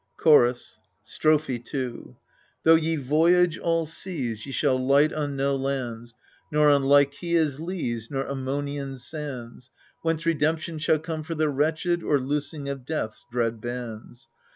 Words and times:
CHORUS. 0.17 0.79
Strophe 1.03 1.59
2 1.63 2.15
Though 2.63 2.73
ye 2.73 2.95
voyage 2.95 3.59
all 3.59 3.85
seas, 3.85 4.47
Ye 4.47 4.51
shall 4.51 4.83
light 4.83 5.13
on 5.13 5.35
no 5.35 5.55
lands, 5.55 6.15
Nor 6.51 6.71
on 6.71 6.83
Lycia's 6.85 7.59
leas, 7.59 8.09
Nor 8.09 8.25
Ammonian 8.25 8.97
sands, 8.99 9.69
Whence 10.01 10.25
redemption 10.25 10.79
shall 10.79 10.97
come 10.97 11.21
for 11.21 11.35
the 11.35 11.49
wretched, 11.49 12.01
or 12.01 12.19
loos 12.19 12.51
ing 12.51 12.67
of 12.67 12.83
Death's 12.83 13.27
dread 13.31 13.61
bands. 13.61 14.27